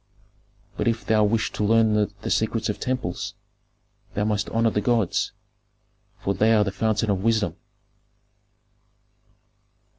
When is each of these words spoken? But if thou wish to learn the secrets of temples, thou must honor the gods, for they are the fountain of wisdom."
But 0.77 0.87
if 0.87 1.05
thou 1.05 1.23
wish 1.23 1.51
to 1.51 1.63
learn 1.63 1.93
the 1.93 2.31
secrets 2.31 2.69
of 2.69 2.79
temples, 2.79 3.35
thou 4.15 4.23
must 4.25 4.49
honor 4.49 4.71
the 4.71 4.81
gods, 4.81 5.31
for 6.17 6.33
they 6.33 6.55
are 6.55 6.63
the 6.63 6.71
fountain 6.71 7.11
of 7.11 7.23
wisdom." 7.23 7.55